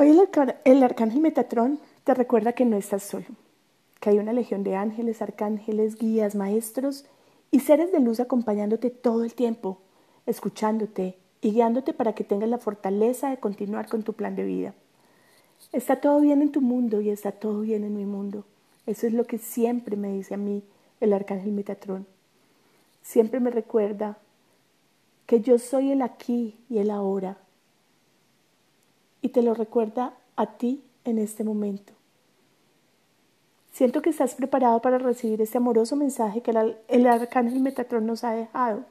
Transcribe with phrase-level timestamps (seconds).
[0.00, 0.16] Hoy
[0.64, 3.26] el, arcángel Metatrón te recuerda que no estás solo,
[3.98, 7.04] que hay una legión de ángeles, arcángeles, guías, maestros
[7.50, 9.80] y seres de luz acompañándote todo el tiempo,
[10.24, 14.74] escuchándote y guiándote para que tengas la fortaleza de continuar con tu plan de vida.
[15.72, 18.44] Está todo bien en tu mundo y está todo bien en mi mundo.
[18.86, 20.62] Eso es lo que siempre me dice a mí
[21.00, 22.06] el arcángel Metatrón.
[23.02, 24.16] Siempre me recuerda
[25.26, 27.36] que yo soy el aquí y el ahora
[29.28, 31.92] y te lo recuerda a ti en este momento.
[33.72, 36.50] Siento que estás preparado para recibir este amoroso mensaje que
[36.88, 38.86] el, arcángel Metatrón nos ha dejado.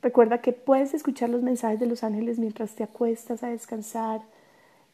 [0.00, 4.22] Recuerda que puedes escuchar los mensajes de los ángeles mientras te acuestas a descansar,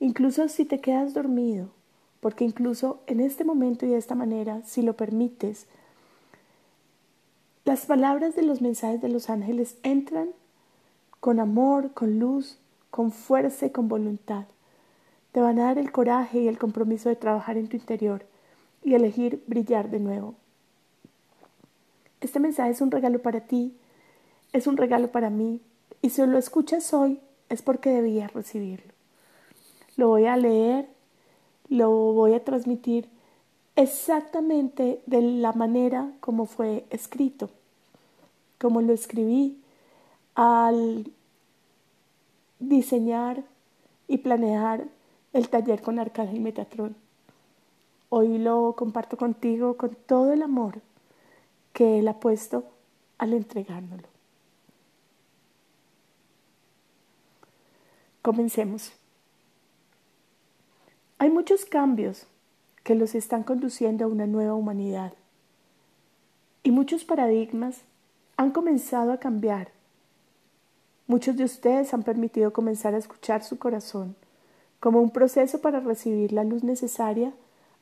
[0.00, 1.68] incluso si te quedas dormido,
[2.18, 5.66] porque incluso en este momento y de esta manera, si lo permites,
[7.64, 10.30] las palabras de los mensajes de los ángeles entran
[11.20, 12.58] con amor, con luz,
[12.90, 14.46] con fuerza y con voluntad.
[15.32, 18.24] Te van a dar el coraje y el compromiso de trabajar en tu interior
[18.82, 20.34] y elegir brillar de nuevo.
[22.20, 23.76] Este mensaje es un regalo para ti,
[24.52, 25.60] es un regalo para mí,
[26.02, 28.92] y si lo escuchas hoy es porque debías recibirlo.
[29.96, 30.88] Lo voy a leer,
[31.68, 33.08] lo voy a transmitir
[33.76, 37.50] exactamente de la manera como fue escrito,
[38.58, 39.60] como lo escribí
[40.34, 41.10] al
[42.58, 43.44] diseñar
[44.08, 44.86] y planear
[45.32, 46.96] el taller con Arcángel Metatron.
[48.08, 50.80] Hoy lo comparto contigo con todo el amor
[51.72, 52.64] que él ha puesto
[53.18, 54.08] al entregárnoslo.
[58.22, 58.92] Comencemos.
[61.18, 62.26] Hay muchos cambios
[62.84, 65.12] que los están conduciendo a una nueva humanidad
[66.62, 67.82] y muchos paradigmas
[68.36, 69.72] han comenzado a cambiar
[71.08, 74.14] Muchos de ustedes han permitido comenzar a escuchar su corazón
[74.80, 77.32] como un proceso para recibir la luz necesaria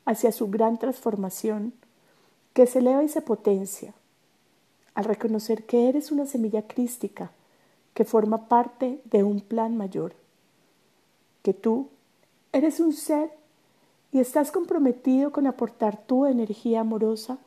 [0.05, 1.73] hacia su gran transformación
[2.53, 3.93] que se eleva y se potencia.
[4.95, 7.31] Al reconocer que eres una semilla crística
[7.93, 10.13] que forma parte de un plan mayor,
[11.43, 11.89] que tú
[12.51, 13.31] eres un ser
[14.11, 17.37] y estás comprometido con aportar tu energía amorosa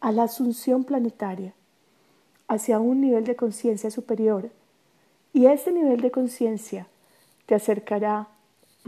[0.00, 1.54] a la asunción planetaria,
[2.48, 4.50] hacia un nivel de conciencia superior.
[5.32, 6.88] Y ese nivel de conciencia
[7.46, 8.28] te acercará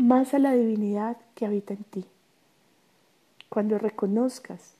[0.00, 2.04] más a la divinidad que habita en ti.
[3.48, 4.72] Cuando reconozcas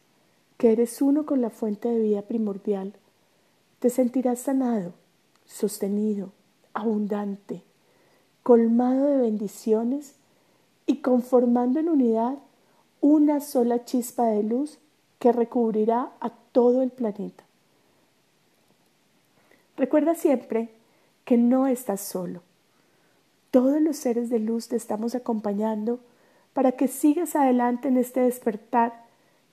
[0.56, 2.94] que eres uno con la fuente de vida primordial,
[3.80, 4.92] te sentirás sanado,
[5.46, 6.32] sostenido,
[6.74, 7.62] abundante,
[8.42, 10.14] colmado de bendiciones
[10.86, 12.38] y conformando en unidad
[13.00, 14.78] una sola chispa de luz
[15.18, 17.44] que recubrirá a todo el planeta.
[19.76, 20.68] Recuerda siempre
[21.24, 22.42] que no estás solo.
[23.50, 25.98] Todos los seres de luz te estamos acompañando
[26.52, 29.04] para que sigas adelante en este despertar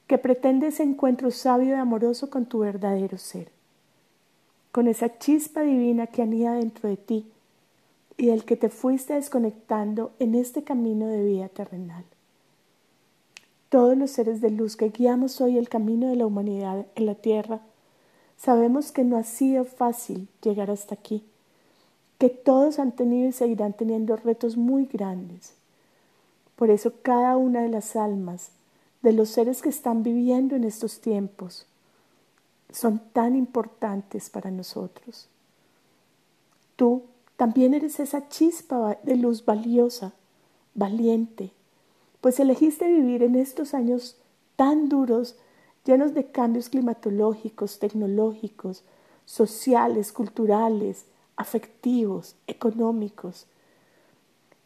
[0.06, 3.50] que pretende ese encuentro sabio y amoroso con tu verdadero ser,
[4.72, 7.26] con esa chispa divina que anida dentro de ti
[8.18, 12.06] y del que te fuiste desconectando en este camino de vida terrenal.
[13.70, 17.16] Todos los seres de luz que guiamos hoy el camino de la humanidad en la
[17.16, 17.62] tierra,
[18.38, 21.24] sabemos que no ha sido fácil llegar hasta aquí
[22.18, 25.54] que todos han tenido y seguirán teniendo retos muy grandes.
[26.56, 28.50] Por eso cada una de las almas,
[29.02, 31.68] de los seres que están viviendo en estos tiempos,
[32.72, 35.30] son tan importantes para nosotros.
[36.76, 37.04] Tú
[37.38, 40.14] también eres esa chispa de luz valiosa,
[40.74, 41.52] valiente,
[42.22, 44.18] pues elegiste vivir en estos años
[44.56, 45.36] tan duros,
[45.86, 48.84] llenos de cambios climatológicos, tecnológicos,
[49.26, 51.06] sociales, culturales,
[51.38, 53.48] afectivos, económicos.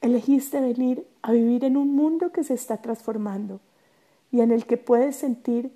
[0.01, 3.59] Elegiste venir a vivir en un mundo que se está transformando
[4.31, 5.71] y en el que puedes sentir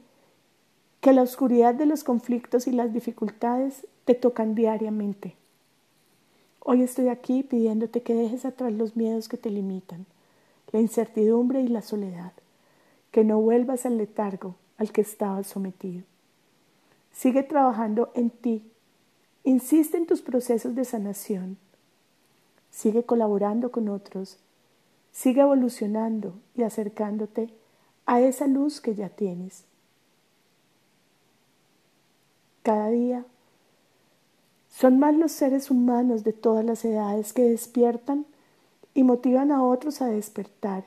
[1.02, 5.36] que la oscuridad de los conflictos y las dificultades te tocan diariamente.
[6.62, 10.08] Hoy estoy aquí pidiéndote que dejes atrás los miedos que te limitan,
[10.72, 12.32] la incertidumbre y la soledad,
[13.12, 16.04] que no vuelvas al letargo al que estabas sometido.
[17.14, 18.64] Sigue trabajando en ti
[19.48, 21.58] Insiste en tus procesos de sanación.
[22.72, 24.40] Sigue colaborando con otros.
[25.12, 27.54] Sigue evolucionando y acercándote
[28.08, 29.64] a esa luz que ya tienes.
[32.64, 33.24] Cada día
[34.72, 38.26] son más los seres humanos de todas las edades que despiertan
[38.96, 40.86] y motivan a otros a despertar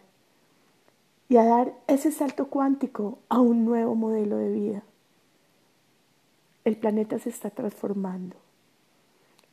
[1.29, 4.83] y a dar ese salto cuántico a un nuevo modelo de vida.
[6.65, 8.48] El planeta se está transformando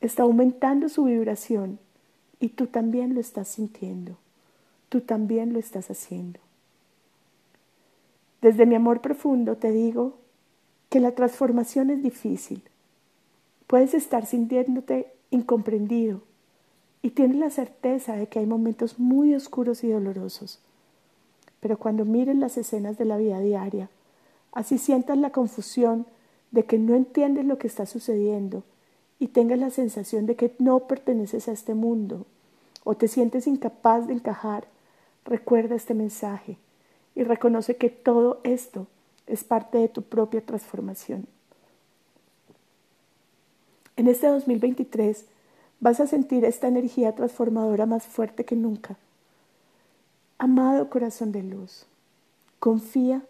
[0.06, 1.78] está aumentando su vibración
[2.40, 4.16] y tú también lo estás sintiendo.
[4.88, 6.38] tú también lo estás haciendo.
[8.40, 10.14] Desde mi amor profundo te digo
[10.88, 12.62] que la transformación es difícil.
[13.66, 16.22] Puedes estar sintiéndote incomprendido
[17.02, 20.60] y tienes la certeza de que hay momentos muy oscuros y dolorosos.
[21.58, 23.90] Pero cuando mires las escenas de la vida diaria,
[24.52, 26.06] así sientas la confusión
[26.52, 28.62] de que no entiendes lo que está sucediendo
[29.18, 32.26] y tengas la sensación de que no perteneces a este mundo
[32.84, 34.66] o te sientes incapaz de encajar,
[35.24, 36.58] recuerda este mensaje
[37.14, 38.86] y reconoce que todo esto
[39.26, 41.26] es parte de tu propia transformación.
[43.96, 45.24] En este 2023
[45.80, 48.96] vas a sentir esta energía transformadora más fuerte que nunca.
[50.38, 51.86] Amado corazón de luz,
[52.58, 53.22] confía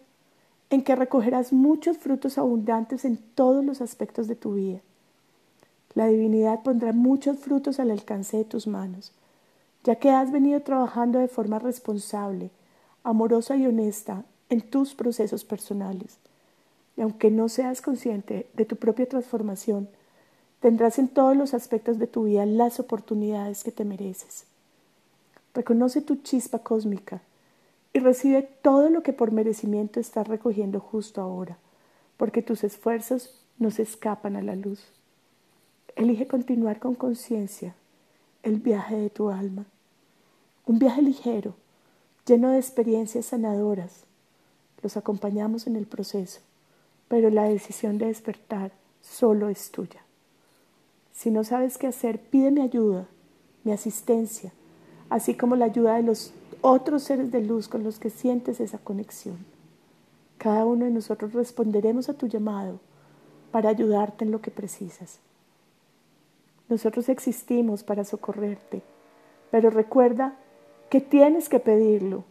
[0.69, 4.81] en que recogerás muchos frutos abundantes en todos los aspectos de tu vida.
[5.93, 9.11] La divinidad pondrá muchos frutos al alcance de tus manos,
[9.83, 12.51] ya que has venido trabajando de forma responsable,
[13.03, 16.17] amorosa y honesta en tus procesos personales.
[16.95, 19.87] Y aunque no seas consciente de tu propia transformación,
[20.59, 24.45] tendrás en todos los aspectos de tu vida las oportunidades que te mereces.
[25.53, 27.21] Reconoce tu chispa cósmica
[27.93, 31.57] y recibe todo lo que por merecimiento estás recogiendo justo ahora,
[32.17, 34.83] porque tus esfuerzos no se escapan a la luz.
[35.97, 37.73] Elige continuar con conciencia
[38.43, 39.65] el viaje de tu alma,
[40.67, 41.55] un viaje ligero,
[42.27, 44.03] lleno de experiencias sanadoras.
[44.83, 46.41] Los acompañamos en el proceso,
[47.07, 48.71] pero la decisión de despertar
[49.01, 49.99] solo es tuya.
[51.13, 53.07] Si no sabes qué hacer, pídeme ayuda,
[53.63, 54.53] mi asistencia,
[55.09, 58.77] así como la ayuda de los otros seres de luz con los que sientes esa
[58.77, 59.37] conexión.
[60.37, 62.79] Cada uno de nosotros responderemos a tu llamado
[63.49, 65.21] para ayudarte en lo que precisas.
[66.69, 68.81] Nosotros existimos para socorrerte,
[69.51, 70.37] pero recuerda
[70.89, 72.25] que tienes que pedirlo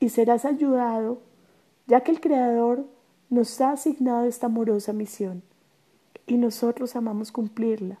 [0.00, 1.18] y serás ayudado
[1.86, 2.84] ya que el Creador
[3.30, 5.42] nos ha asignado esta amorosa misión
[6.26, 7.98] y nosotros amamos cumplirla.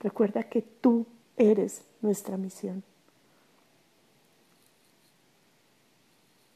[0.00, 1.06] Recuerda que tú
[1.36, 2.82] eres nuestra misión.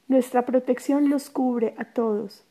[0.06, 2.42] Nuestra protección los cubre a todos.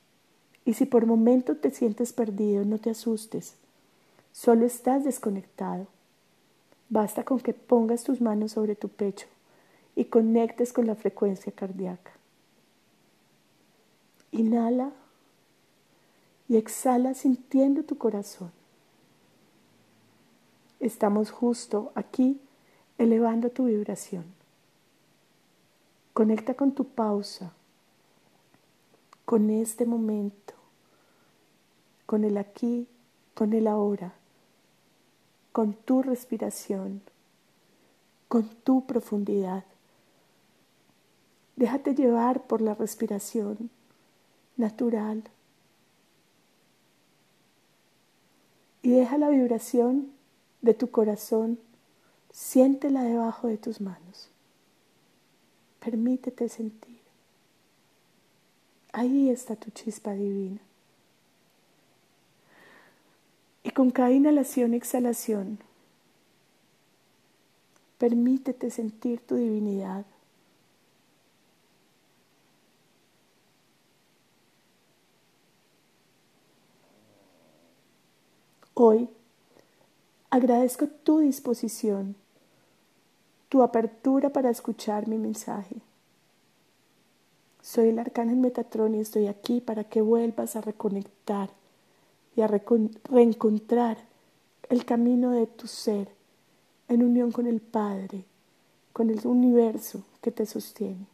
[0.63, 3.55] Y si por momento te sientes perdido, no te asustes.
[4.39, 5.87] Solo estás desconectado.
[6.89, 9.25] Basta con que pongas tus manos sobre tu pecho
[9.95, 12.11] y conectes con la frecuencia cardíaca.
[14.31, 14.91] Inhala
[16.47, 18.51] y exhala sintiendo tu corazón.
[20.79, 22.39] Estamos justo aquí
[22.99, 24.23] elevando tu vibración.
[26.13, 27.53] Conecta con tu pausa,
[29.25, 30.53] con este momento,
[32.05, 32.87] con el aquí,
[33.33, 34.13] con el ahora,
[35.57, 37.01] con tu respiración,
[38.27, 39.63] con tu profundidad.
[41.55, 43.71] Déjate llevar por la respiración
[44.55, 45.23] natural
[48.83, 50.11] y deja la vibración
[50.61, 51.57] de tu corazón,
[52.31, 54.29] siéntela debajo de tus manos.
[55.79, 57.01] Permítete sentir.
[58.93, 60.59] Ahí está tu chispa divina.
[63.63, 65.59] Y con cada inhalación exhalación,
[67.99, 70.03] permítete sentir tu divinidad.
[78.73, 79.09] Hoy
[80.31, 82.15] agradezco tu disposición
[83.49, 85.75] tu apertura para escuchar mi mensaje.
[87.61, 91.51] Soy el arcángel Metatron y estoy aquí para que vuelvas a reconectar
[92.37, 93.97] y a reencontrar
[94.69, 96.07] el camino de tu ser
[96.87, 98.23] en unión con el Padre,
[98.93, 101.07] con el universo que te sostiene.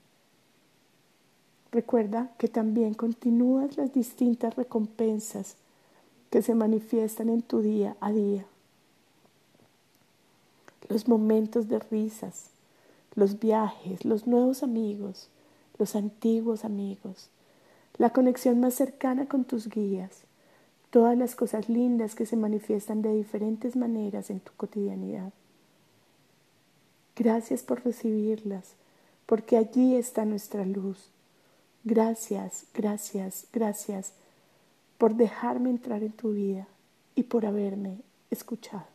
[1.72, 5.56] Recuerda que también continúas las distintas recompensas
[6.30, 8.46] que se manifiestan en tu día a día
[10.89, 12.50] los momentos de risas,
[13.15, 15.30] los viajes, los nuevos amigos,
[15.77, 17.30] los antiguos amigos,
[17.98, 20.24] la conexión más cercana con tus guías,
[20.94, 25.34] todas las cosas lindas que se manifiestan de diferentes maneras en tu cotidianidad.
[27.16, 28.76] Gracias por recibirlas,
[29.26, 31.10] porque allí está nuestra luz.
[31.84, 34.14] Gracias, gracias, gracias
[35.00, 36.68] por dejarme entrar en tu vida
[37.16, 37.98] y por haberme
[38.30, 38.93] escuchado.